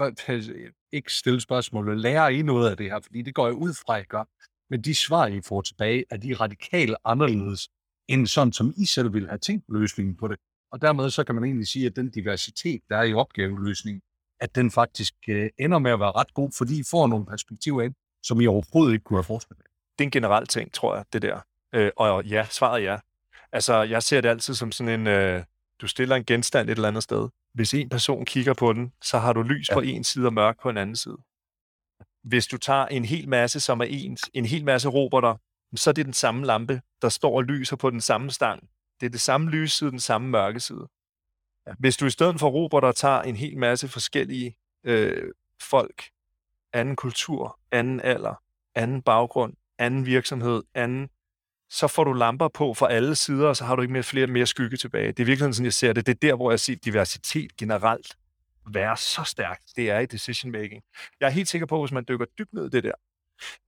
[0.92, 3.00] ikke stille spørgsmål, lærer I noget af det her?
[3.00, 4.24] Fordi det går jeg ud fra, at I gør.
[4.70, 7.68] Men de svar, I får tilbage, er de radikalt anderledes,
[8.08, 10.38] end sådan, som I selv ville have tænkt løsningen på det.
[10.72, 14.02] Og dermed så kan man egentlig sige, at den diversitet, der er i opgaveløsningen,
[14.40, 17.82] at den faktisk øh, ender med at være ret god, fordi I får nogle perspektiver
[17.82, 19.64] ind, som I overhovedet ikke kunne have forestillet.
[19.98, 21.40] Det er en generel ting, tror jeg, det der.
[21.74, 22.98] Øh, og ja, svaret er ja.
[23.52, 25.44] Altså, jeg ser det altid som sådan en, øh,
[25.80, 27.28] du stiller en genstand et eller andet sted.
[27.54, 29.74] Hvis en person kigger på den, så har du lys ja.
[29.74, 31.16] på en side og mørk på en anden side.
[32.22, 35.36] Hvis du tager en hel masse, som er ens, en hel masse roboter,
[35.76, 38.68] så er det den samme lampe, der står og lyser på den samme stang.
[39.00, 40.88] Det er det samme lysside, den samme mørke side.
[41.66, 41.72] Ja.
[41.78, 45.32] Hvis du i stedet for roboter tager en hel masse forskellige øh,
[45.62, 46.04] folk,
[46.72, 48.42] anden kultur, anden alder,
[48.74, 51.08] anden baggrund, anden virksomhed, anden,
[51.70, 54.26] så får du lamper på fra alle sider, og så har du ikke mere, flere
[54.26, 55.12] mere skygge tilbage.
[55.12, 56.06] Det er virkelig sådan, jeg ser det.
[56.06, 58.16] Det er der, hvor jeg ser diversitet generelt
[58.74, 59.62] være så stærkt.
[59.76, 60.82] Det er i decision making.
[61.20, 62.92] Jeg er helt sikker på, at hvis man dykker dybt ned i det der,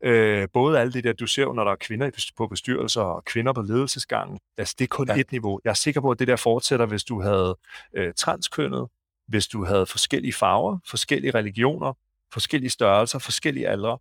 [0.05, 3.53] øh, både alle det der, du ser når der er kvinder på bestyrelser og kvinder
[3.53, 5.17] på ledelsesgangen, altså det er kun ja.
[5.17, 5.61] et niveau.
[5.65, 7.59] Jeg er sikker på, at det der fortsætter, hvis du havde
[7.97, 8.89] øh, transkønnet,
[9.29, 11.93] hvis du havde forskellige farver, forskellige religioner,
[12.33, 13.99] forskellige størrelser, forskellige aldre.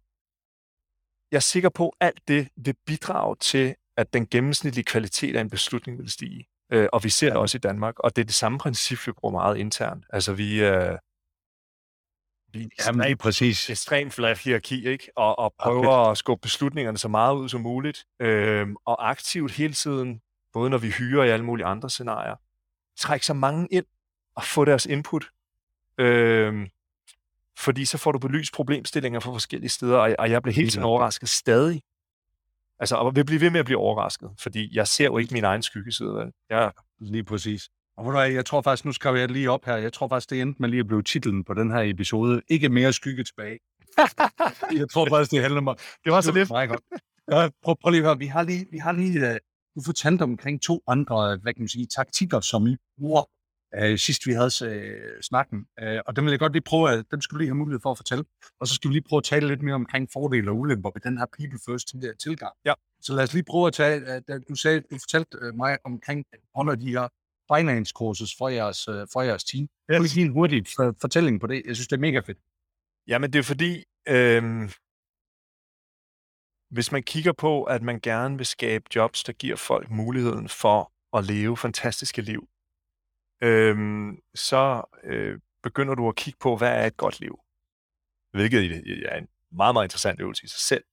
[1.31, 5.41] Jeg er sikker på, at alt det vil bidrage til, at den gennemsnitlige kvalitet af
[5.41, 6.47] en beslutning vil stige.
[6.71, 9.11] Øh, og vi ser det også i Danmark, og det er det samme princip, vi
[9.11, 10.05] bruger meget internt.
[10.09, 10.97] Altså vi, øh,
[12.55, 13.69] Jamen, nej, præcis.
[13.69, 15.11] ekstremt flat hierarki, ikke?
[15.15, 16.11] Og, og prøver okay.
[16.11, 20.21] at skubbe beslutningerne så meget ud som muligt, øh, og aktivt hele tiden,
[20.53, 22.35] både når vi hyrer i alle mulige andre scenarier,
[22.97, 23.85] trække så mange ind
[24.35, 25.25] og få deres input.
[25.97, 26.67] Øh,
[27.57, 30.85] fordi så får du belyst problemstillinger fra forskellige steder, og, og jeg blev helt tiden
[30.85, 31.81] overrasket stadig.
[32.79, 35.43] Altså, og vil blive ved med at blive overrasket, fordi jeg ser jo ikke min
[35.43, 36.13] egen skyggeside.
[36.13, 36.31] Vel?
[36.49, 36.71] Jeg...
[36.99, 37.69] Lige præcis.
[37.97, 40.61] Og jeg tror faktisk, nu skal jeg lige op her, jeg tror faktisk, det endte
[40.61, 42.41] med lige at blive titlen på den her episode.
[42.47, 43.59] Ikke mere skygge tilbage.
[44.81, 45.77] jeg tror faktisk, det handler om...
[46.03, 46.49] Det var så lidt.
[46.49, 46.81] Meget godt.
[47.31, 49.35] Ja, prøv, prøv lige at høre, vi har lige, vi har lige uh,
[49.75, 53.23] du fortalte omkring to andre, hvad kan man sige, taktikker, som I bruger
[53.77, 55.59] uh, sidst vi havde uh, snakken.
[55.81, 57.91] Uh, og dem vil jeg godt lige prøve, at dem skulle lige have mulighed for
[57.91, 58.23] at fortælle.
[58.59, 61.01] Og så skal vi lige prøve at tale lidt mere omkring fordele og ulemper ved
[61.01, 62.53] den her people first tilgang.
[62.65, 62.73] Ja.
[63.01, 66.25] Så lad os lige prøve at tage, uh, du, sagde, du fortalte mig omkring
[66.55, 67.07] under de her
[67.55, 69.67] finance courses for jeres, uh, for jeres team.
[69.89, 70.65] Jeg vil lige en hurtig
[71.01, 71.63] fortælling på det.
[71.65, 72.37] Jeg synes, det er mega fedt.
[73.07, 74.43] Jamen, det er fordi, øh,
[76.69, 80.91] hvis man kigger på, at man gerne vil skabe jobs, der giver folk muligheden for
[81.17, 82.47] at leve fantastiske liv,
[83.43, 87.39] øhm, så øh, begynder du at kigge på, hvad er et godt liv?
[88.31, 90.83] Hvilket er en meget, meget interessant øvelse i sig selv.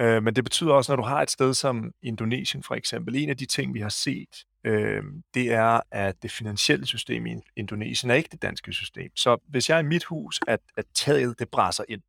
[0.00, 3.30] Øh, men det betyder også, når du har et sted som Indonesien for eksempel, en
[3.30, 5.02] af de ting, vi har set, øh,
[5.34, 9.16] det er, at det finansielle system i Indonesien er ikke det danske system.
[9.16, 12.02] Så hvis jeg er i mit hus, at, at taget det brænder ind,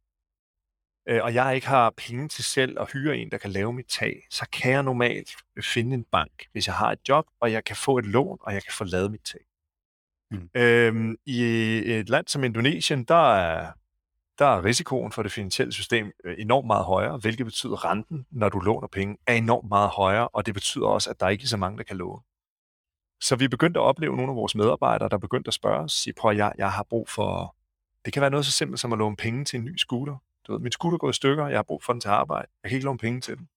[1.09, 3.87] øh, og jeg ikke har penge til selv at hyre en, der kan lave mit
[3.87, 5.29] tag, så kan jeg normalt
[5.61, 8.53] finde en bank, hvis jeg har et job, og jeg kan få et lån, og
[8.53, 9.41] jeg kan få lavet mit tag.
[10.31, 10.49] Mm.
[10.55, 11.41] Øhm, I
[11.85, 13.71] et land som Indonesien, der er,
[14.39, 18.25] der er risikoen for det finansielle system øh, enormt meget højere, hvilket betyder, at renten,
[18.31, 21.43] når du låner penge, er enormt meget højere, og det betyder også, at der ikke
[21.43, 22.21] er så mange, der kan låne.
[23.21, 26.13] Så vi begyndte at opleve nogle af vores medarbejdere, der begyndte at spørge os, sige,
[26.13, 27.55] prøv jeg, jeg har brug for,
[28.05, 30.17] det kan være noget så simpelt som at låne penge til en ny scooter.
[30.47, 32.47] Du ved, min scooter går i stykker, jeg har brug for den til arbejde.
[32.63, 33.49] Jeg kan ikke låne penge til den.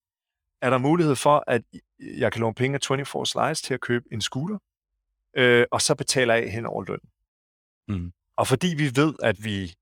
[0.61, 1.61] Er der mulighed for, at
[1.99, 4.57] jeg kan låne penge af 24 Slides til at købe en scooter,
[5.37, 6.99] øh, og så betaler jeg hen over løn?
[7.87, 8.11] Mm.
[8.37, 9.73] Og fordi vi ved, at vi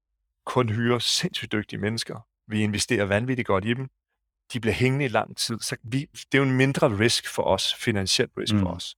[0.45, 3.89] kun hyrer sindssygt dygtige mennesker, vi investerer vanvittigt godt i dem,
[4.53, 7.43] de bliver hængende i lang tid, så vi, det er jo en mindre risk for
[7.43, 8.59] os, finansielt risk mm.
[8.59, 8.95] for os.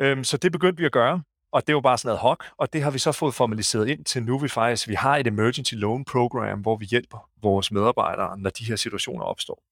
[0.00, 2.72] Øhm, så det begyndte vi at gøre, og det var bare sådan noget hok, og
[2.72, 4.38] det har vi så fået formaliseret ind til nu.
[4.38, 8.64] Vi faktisk vi har et emergency loan program, hvor vi hjælper vores medarbejdere, når de
[8.64, 9.62] her situationer opstår.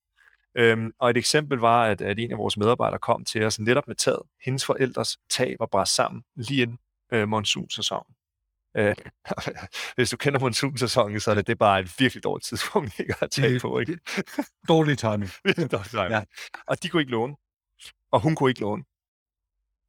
[0.55, 3.89] Øhm, og et eksempel var, at, at en af vores medarbejdere kom til os netop
[3.89, 4.23] med taget.
[4.45, 6.79] Hendes forældres tag var bare sammen lige inden
[7.13, 8.15] øh, monsunsæsonen.
[8.77, 8.95] Øh,
[9.97, 13.15] hvis du kender monsunsæsonen, så er det, det er bare et virkelig dårligt tidspunkt ikke
[13.21, 13.79] at tage på.
[13.79, 13.99] Ikke?
[14.69, 15.31] Dårlig timing.
[15.73, 16.11] dårlig timing.
[16.11, 16.23] Ja.
[16.67, 17.35] Og de kunne ikke låne.
[18.11, 18.85] Og hun kunne ikke låne.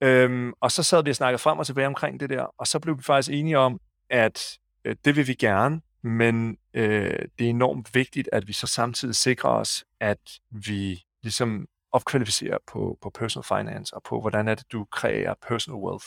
[0.02, 2.80] Øhm, og så sad vi og snakkede frem og tilbage omkring det der, og så
[2.80, 7.50] blev vi faktisk enige om, at øh, det vil vi gerne, men øh, det er
[7.50, 13.44] enormt vigtigt, at vi så samtidig sikrer os, at vi ligesom opkvalificerer på, på personal
[13.44, 16.06] finance og på, hvordan er det, du kreerer personal wealth.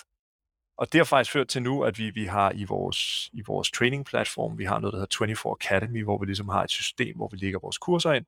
[0.78, 3.70] Og det har faktisk ført til nu, at vi, vi har i vores, i vores
[3.70, 7.28] training-platform, vi har noget, der hedder 24 Academy, hvor vi ligesom har et system, hvor
[7.32, 8.24] vi lægger vores kurser ind.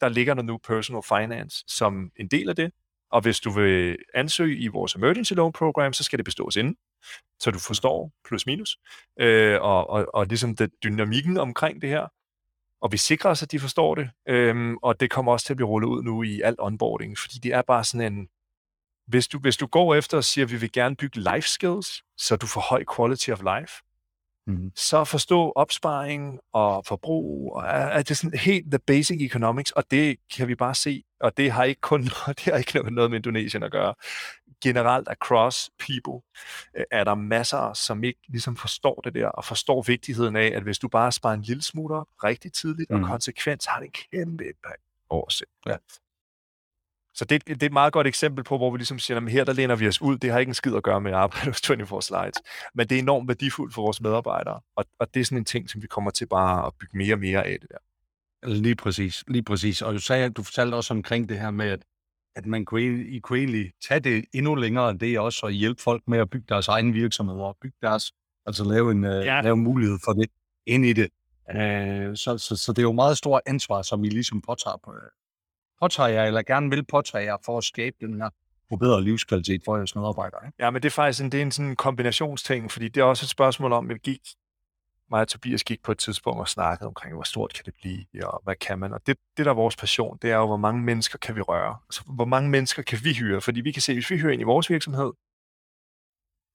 [0.00, 2.72] Der ligger der nu personal finance som en del af det,
[3.10, 6.76] og hvis du vil ansøge i vores emergency loan program, så skal det bestås inden,
[7.40, 8.78] så du forstår plus minus,
[9.20, 12.08] øh, og, og, og ligesom det, dynamikken omkring det her.
[12.80, 15.56] Og vi sikrer os, at de forstår det, øhm, og det kommer også til at
[15.56, 18.28] blive rullet ud nu i alt onboarding, fordi det er bare sådan en,
[19.12, 22.02] hvis du, hvis du går efter og siger, at vi vil gerne bygge life skills,
[22.16, 23.72] så du får høj quality of life,
[24.46, 24.72] mm.
[24.76, 30.16] så forstå opsparing og forbrug, og er, det sådan helt the basic economics, og det
[30.36, 32.02] kan vi bare se, og det har ikke kun
[32.38, 33.94] det har ikke noget med Indonesien at gøre.
[34.62, 36.20] Generelt across people
[36.76, 40.62] øh, er der masser, som ikke ligesom forstår det der, og forstår vigtigheden af, at
[40.62, 43.02] hvis du bare sparer en lille smule op rigtig tidligt mm.
[43.02, 45.46] og konsekvent, så har det en kæmpe impact over sig.
[45.66, 45.76] Ja.
[47.14, 49.44] Så det, det er et meget godt eksempel på, hvor vi ligesom siger, at her
[49.44, 50.18] der læner vi os ud.
[50.18, 52.36] Det har ikke en skid at gøre med at arbejde hos 24 Slides.
[52.74, 54.60] Men det er enormt værdifuldt for vores medarbejdere.
[54.76, 57.14] Og, og det er sådan en ting, som vi kommer til bare at bygge mere
[57.14, 57.78] og mere af det der.
[58.48, 59.82] Lige præcis, lige præcis.
[59.82, 61.82] Og du, sagde, du fortalte også omkring det her med, at,
[62.36, 65.82] at man kunne, I kunne egentlig tage det endnu længere end det også, og hjælpe
[65.82, 68.12] folk med at bygge deres egen virksomhed, og bygge deres,
[68.46, 69.40] altså lave en øh, ja.
[69.40, 70.30] lave mulighed for det
[70.66, 71.08] ind i det.
[71.50, 74.92] Øh, så, så, så det er jo meget stort ansvar, som I ligesom påtager, på,
[75.82, 78.30] påtager jer, eller gerne vil påtage jer for at skabe den her
[78.68, 80.40] forbedret livskvalitet for jeres medarbejdere.
[80.46, 80.56] Ikke?
[80.64, 83.24] Ja, men det er faktisk en, det er en sådan kombinationsting, fordi det er også
[83.24, 84.20] et spørgsmål om, at vi gik,
[85.10, 88.26] mig og Tobias gik på et tidspunkt og snakkede omkring, hvor stort kan det blive,
[88.26, 88.92] og hvad kan man?
[88.92, 91.40] Og det, det der er vores passion, det er jo, hvor mange mennesker kan vi
[91.40, 91.76] røre?
[91.88, 93.40] Altså, hvor mange mennesker kan vi hyre?
[93.40, 95.12] Fordi vi kan se, hvis vi hyrer ind i vores virksomhed,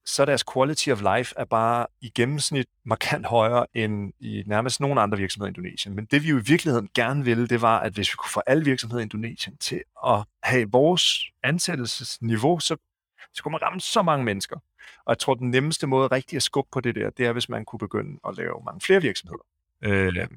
[0.07, 4.97] så deres quality of life er bare i gennemsnit markant højere end i nærmest nogen
[4.97, 5.95] andre virksomheder i Indonesien.
[5.95, 8.41] Men det vi jo i virkeligheden gerne ville, det var, at hvis vi kunne få
[8.47, 12.77] alle virksomheder i Indonesien til at have vores ansættelsesniveau, så,
[13.33, 14.55] så kunne man ramme så mange mennesker.
[15.05, 17.49] Og jeg tror, den nemmeste måde rigtig at skubbe på det der, det er, hvis
[17.49, 19.45] man kunne begynde at lave mange flere virksomheder.
[19.81, 20.27] Øh,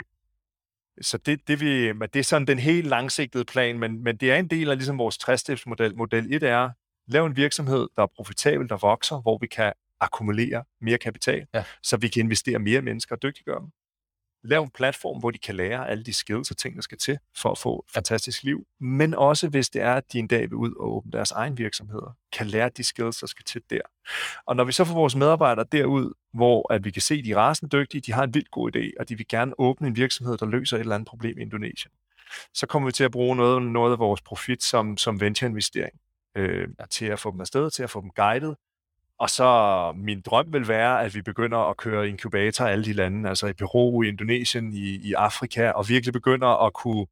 [1.00, 4.36] så det, det, vi, det er sådan den helt langsigtede plan, men, men det er
[4.36, 6.70] en del af ligesom vores 60 model Model 1 er,
[7.06, 11.64] lave en virksomhed, der er profitabel, der vokser, hvor vi kan akkumulere mere kapital, ja.
[11.82, 13.68] så vi kan investere mere mennesker og dygtiggøre dem.
[14.44, 17.18] Lav en platform, hvor de kan lære alle de skills og ting, der skal til
[17.36, 18.66] for at få et fantastisk liv.
[18.80, 21.58] Men også hvis det er, at de en dag vil ud og åbne deres egen
[21.58, 23.80] virksomheder, kan lære de skills, der skal til der.
[24.46, 27.30] Og når vi så får vores medarbejdere derud, hvor at vi kan se, at de
[27.32, 29.96] er rasende dygtige, de har en vildt god idé, og de vil gerne åbne en
[29.96, 31.92] virksomhed, der løser et eller andet problem i Indonesien,
[32.54, 36.00] så kommer vi til at bruge noget, noget af vores profit som, som venture-investering
[36.34, 38.56] øh, til at få dem afsted, til at få dem guidet.
[39.18, 42.92] Og så min drøm vil være, at vi begynder at køre inkubator i alle de
[42.92, 47.06] lande, altså i Peru, i Indonesien, i, i Afrika, og virkelig begynder at kunne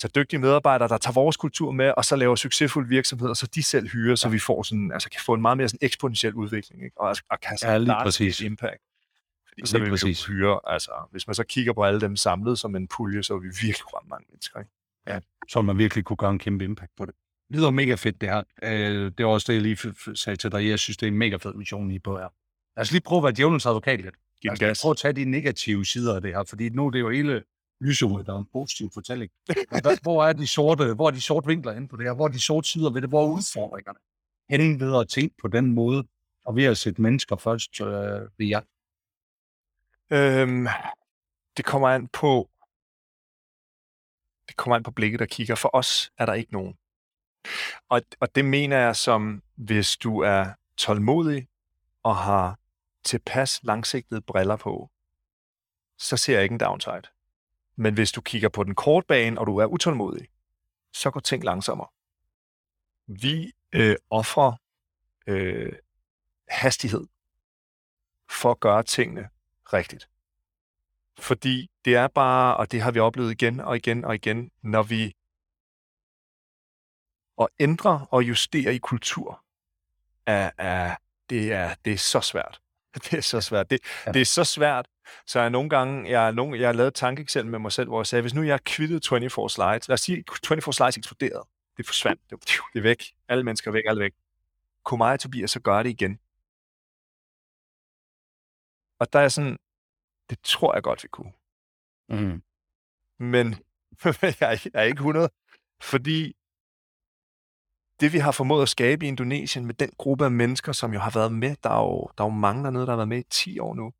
[0.00, 3.62] tage dygtige medarbejdere, der tager vores kultur med, og så laver succesfulde virksomheder, så de
[3.62, 6.84] selv hyrer, så vi får sådan, altså kan få en meget mere sådan eksponentiel udvikling,
[6.84, 7.00] ikke?
[7.00, 8.40] Og, og kan ja, lige præcis.
[8.40, 8.82] impact.
[9.48, 12.76] Fordi så vil vi hyre, altså, hvis man så kigger på alle dem samlet som
[12.76, 14.58] en pulje, så vil vi virkelig ramme mange mennesker.
[14.58, 14.70] Ikke?
[15.06, 17.14] Ja, så man virkelig kunne gøre en kæmpe impact på det
[17.50, 18.42] lyder mega fedt, det her.
[18.62, 20.68] Øh, det var også det, jeg lige sagde til dig.
[20.68, 22.28] Jeg synes, det er en mega fed mission, I på her.
[22.76, 24.14] Lad os lige prøve at være djævelens advokat lidt.
[24.44, 24.80] Lad os gas.
[24.82, 27.42] prøve at tage de negative sider af det her, fordi nu er det jo hele
[27.80, 29.30] lyset, der er en positiv fortælling.
[30.02, 32.14] hvor er de sorte, hvor er de sorte vinkler inde på det her?
[32.14, 33.10] Hvor er de sorte sider ved det?
[33.10, 33.98] Hvor er udfordringerne?
[34.50, 36.06] Hen ved at tænke på den måde,
[36.46, 37.88] og ved at sætte mennesker først øh,
[38.38, 38.60] ved jer?
[40.12, 40.66] Øhm,
[41.56, 42.50] det kommer an på
[44.48, 45.54] det kommer an på blikket, der kigger.
[45.54, 46.74] For os er der ikke nogen.
[47.88, 51.48] Og, og det mener jeg som, hvis du er tålmodig
[52.02, 52.58] og har
[53.04, 54.90] tilpas langsigtede briller på,
[55.98, 57.02] så ser jeg ikke en downside.
[57.76, 60.28] Men hvis du kigger på den korte bane, og du er utålmodig,
[60.92, 61.88] så går ting langsommere.
[63.06, 64.52] Vi øh, offrer
[65.26, 65.72] øh,
[66.48, 67.06] hastighed
[68.30, 69.28] for at gøre tingene
[69.72, 70.08] rigtigt.
[71.18, 74.82] Fordi det er bare, og det har vi oplevet igen og igen og igen, når
[74.82, 75.14] vi
[77.40, 79.44] at ændre og justere i kultur,
[80.26, 80.96] er, er,
[81.30, 82.60] det, er, det er så svært.
[83.10, 83.70] Det er så svært.
[83.70, 84.12] Det, ja.
[84.12, 84.88] det er så svært,
[85.26, 88.00] så jeg nogle gange, jeg, nogle, jeg har lavet et tankeeksempel med mig selv, hvor
[88.00, 91.46] jeg sagde, hvis nu jeg kvittede 24 slides, lad os sige, 24 slides eksploderede,
[91.76, 92.40] det forsvandt, det,
[92.72, 94.12] det er væk, alle mennesker er væk, alle væk.
[94.84, 96.18] Kunne mig og Tobias så gøre det igen?
[98.98, 99.58] Og der er sådan,
[100.30, 101.32] det tror jeg godt, vi kunne.
[102.08, 102.42] Mm.
[103.18, 103.54] Men
[104.22, 105.30] jeg, er, jeg er ikke 100,
[105.80, 106.36] fordi
[108.00, 111.00] det, vi har formået at skabe i Indonesien med den gruppe af mennesker, som jo
[111.00, 113.18] har været med, der er jo, der er jo mange dernede, der har været med
[113.18, 113.92] i 10 år nu,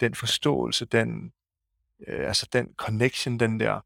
[0.00, 1.32] den forståelse, den,
[2.08, 3.80] øh, altså den connection, den der,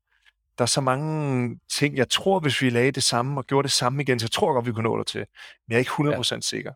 [0.59, 3.73] der er så mange ting, jeg tror, hvis vi lagde det samme og gjorde det
[3.73, 5.21] samme igen, så tror jeg godt, vi kunne nå det til.
[5.21, 6.41] Men jeg er ikke 100% ja.
[6.41, 6.73] sikker.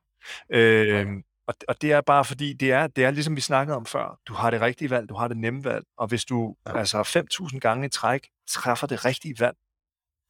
[0.50, 1.06] Øh,
[1.46, 4.18] og, og det er bare fordi, det er, det er ligesom vi snakkede om før.
[4.28, 6.78] Du har det rigtige valg, du har det nemme valg, og hvis du ja.
[6.78, 9.56] altså 5.000 gange i træk træffer det rigtige valg,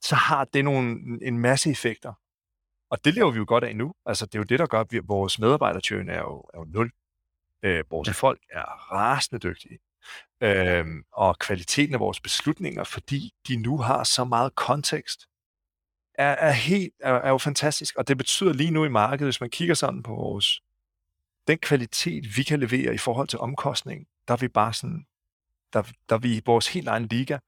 [0.03, 2.12] så har det nogle, en masse effekter.
[2.94, 3.94] Og det lever vi jo godt af nu.
[4.07, 6.90] Altså, det er jo det, der gør, at vores medarbejdertjøen er jo, er jo nul.
[7.62, 8.12] Øh, vores ja.
[8.12, 9.78] folk er rasende dygtige.
[10.40, 15.26] Øh, og kvaliteten af vores beslutninger, fordi de nu har så meget kontekst,
[16.14, 17.96] er, er, helt, er, er jo fantastisk.
[17.96, 20.62] Og det betyder lige nu i markedet, hvis man kigger sådan på vores,
[21.46, 25.07] den kvalitet, vi kan levere i forhold til omkostning, der er vi bare sådan,
[25.72, 27.38] der, der er vi i vores helt egen liga.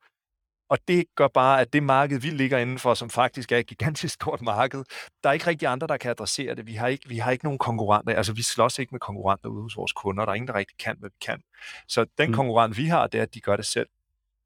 [0.68, 4.14] Og det gør bare, at det marked, vi ligger indenfor, som faktisk er et gigantisk
[4.22, 4.84] stort marked,
[5.22, 6.66] der er ikke rigtig andre, der kan adressere det.
[6.66, 8.14] Vi har ikke, vi har ikke nogen konkurrenter.
[8.14, 10.24] Altså, vi slås ikke med konkurrenter ude hos vores kunder.
[10.24, 11.42] Der er ingen, der rigtig kan, hvad vi kan.
[11.88, 12.34] Så den mm.
[12.34, 13.88] konkurrent, vi har, det er, at de gør det selv.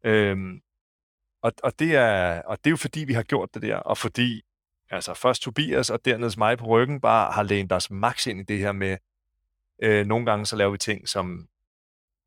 [0.04, 0.61] Øhm,
[1.42, 3.98] og, og, det er, og det er jo fordi, vi har gjort det der, og
[3.98, 4.42] fordi
[4.90, 8.42] altså først Tobias og dernæst mig på ryggen, bare har lænet os max ind i
[8.42, 8.96] det her med,
[9.83, 11.48] øh, nogle gange så laver vi ting, som,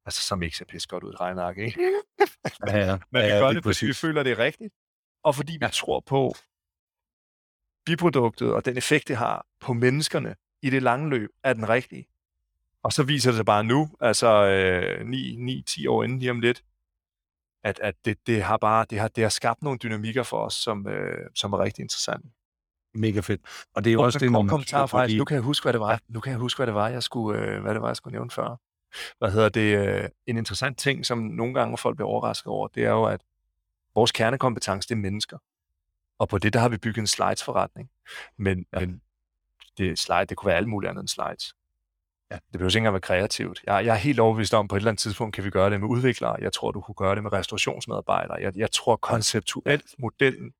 [0.05, 1.81] altså, som ikke ser pisse godt ud i et regneark, ikke?
[2.67, 2.97] Ja, ja.
[3.11, 4.73] Men vi ja, gør lige det, fordi vi føler, det er rigtigt,
[5.23, 5.67] og fordi vi Ja.
[5.67, 6.33] tror på
[7.85, 12.07] biproduktet og den effekt, det har på menneskerne i det lange løb, er den rigtige.
[12.83, 16.63] Og så viser det sig bare nu, altså øh, 9-10 år inden lige om lidt,
[17.63, 20.53] at, at det, det, har bare det har, det har skabt nogle dynamikker for os,
[20.53, 22.27] som, øh, som er rigtig interessante.
[22.95, 23.41] Mega fedt.
[23.75, 25.13] Og det er jo Og også så det, når man kommentar faktisk.
[25.13, 25.99] de- Nu kan jeg huske, hvad det var.
[26.07, 28.11] Nu kan jeg huske, hvad det var, jeg skulle, øh, hvad det var, jeg skulle
[28.11, 28.57] nævne før.
[29.17, 29.77] Hvad hedder det?
[29.77, 33.21] Øh, en interessant ting, som nogle gange folk bliver overrasket over, det er jo, at
[33.95, 35.38] vores kernekompetence, det er mennesker.
[36.19, 37.89] Og på det, der har vi bygget en slides-forretning.
[38.38, 38.79] Men, ja.
[38.79, 39.01] men
[39.77, 41.56] det, slide, det kunne være alt muligt andet end slides.
[42.32, 42.36] Ja.
[42.36, 43.62] Det behøver ikke engang være kreativt.
[43.67, 45.69] Jeg, jeg er helt overbevist om, at på et eller andet tidspunkt kan vi gøre
[45.69, 46.36] det med udviklere.
[46.41, 48.38] Jeg tror, du kunne gøre det med restaurationsmedarbejdere.
[48.41, 50.53] Jeg, jeg tror konceptuelt, modellen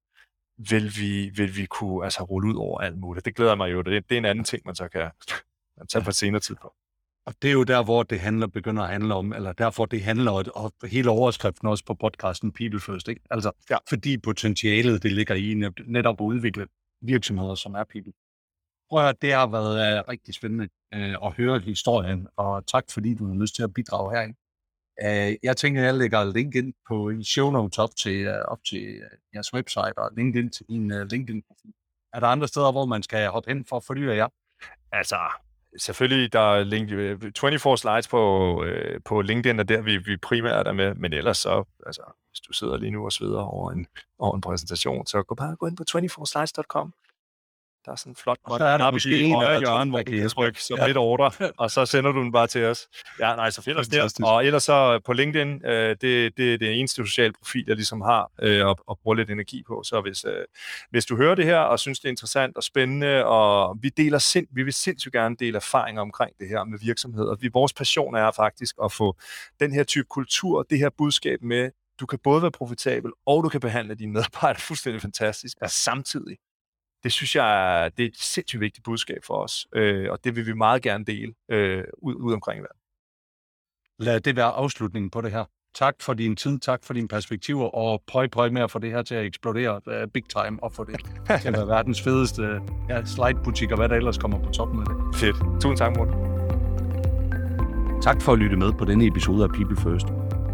[0.58, 3.26] vil vi, vil vi kunne altså, rulle ud over alt muligt.
[3.26, 3.82] Det glæder mig jo.
[3.82, 5.02] Det, det er en anden ting, man så kan
[5.78, 6.78] man tage på et senere tidspunkt.
[7.26, 10.04] Og det er jo der, hvor det handler, begynder at handle om, eller derfor det
[10.04, 13.22] handler, og, hele overskriften også på podcasten People First, ikke?
[13.32, 13.78] Altså, Ja.
[13.90, 16.68] fordi potentialet, det ligger i net- netop at udvikle
[17.02, 18.14] virksomheder, som er People.
[18.90, 22.84] Prøv at høre, det har været uh, rigtig spændende uh, at høre historien, og tak
[22.92, 24.36] fordi du har lyst til at bidrage herind.
[25.06, 28.84] Uh, jeg tænker, jeg lægger LinkedIn på i show notes op til, uh, op til
[29.04, 31.72] uh, jeres website, og LinkedIn til din uh, LinkedIn-profil.
[32.14, 34.28] Er der andre steder, hvor man skal hoppe hen for at følge jer?
[34.92, 35.18] Altså,
[35.78, 40.18] selvfølgelig, der er link, øh, 24 slides på, øh, på LinkedIn, og der vi, vi
[40.18, 43.72] primært er med, men ellers så, altså, hvis du sidder lige nu og sveder over
[43.72, 43.88] en,
[44.20, 46.94] over en præsentation, så gå bare gå ind på 24slides.com.
[47.86, 50.04] Der er sådan en flot Og så er der måske en højre hjørne, hvor der
[50.06, 50.88] du kan trykke som Ja.
[50.88, 52.88] et ordre, og så sender du den bare til os.
[53.20, 54.26] Ja, nej, så find os der.
[54.26, 57.76] Og ellers så på LinkedIn, øh, det, det, det er det eneste sociale profil, jeg
[57.76, 59.84] ligesom har øh, og, og bruger lidt energi på.
[59.86, 60.46] Så hvis, øh,
[60.90, 64.18] hvis du hører det her og synes, det er interessant og spændende, og vi deler
[64.18, 67.36] sind, vi vil sindssygt gerne dele erfaringer omkring det her med virksomheder.
[67.36, 69.16] Vi, vores passion er faktisk at få
[69.60, 73.50] den her type kultur, det her budskab med, du kan både være profitabel, og du
[73.50, 76.38] kan behandle dine medarbejdere fuldstændig fantastisk, og samtidig.
[77.04, 80.36] Det synes jeg er, det er et sindssygt vigtigt budskab for os, øh, og det
[80.36, 82.80] vil vi meget gerne dele øh, ud, ud omkring i verden.
[84.00, 85.46] Lad det være afslutningen på det her.
[85.76, 88.92] Tak for din tid, tak for dine perspektiver, og prøv, prøv med at få det
[88.92, 90.96] her til at eksplodere uh, big time, og få det
[91.42, 94.86] til at være verdens fedeste ja, slide-butik, og hvad der ellers kommer på toppen af
[94.86, 95.20] det.
[95.20, 95.36] Fedt.
[95.62, 96.14] Tusind tak, Morten.
[98.02, 100.06] Tak for at lytte med på denne episode af People First.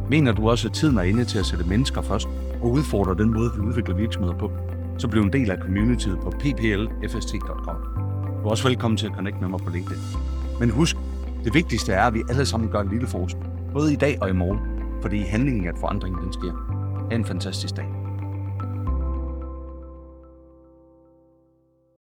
[0.10, 2.28] Mener du også, at tiden er inde til at sætte mennesker først,
[2.62, 4.52] og udfordre den måde, vi udvikler virksomheder på,
[5.00, 7.76] så bliv en del af communityet på pplfst.com.
[8.42, 10.02] Du er også velkommen til at connecte med mig på LinkedIn.
[10.60, 10.96] Men husk,
[11.44, 13.44] det vigtigste er, at vi alle sammen gør en lille forskel.
[13.74, 14.60] Både i dag og i morgen.
[15.02, 16.52] Fordi handlingen at forandringen, den sker.
[17.10, 17.99] Ha' en fantastisk dag.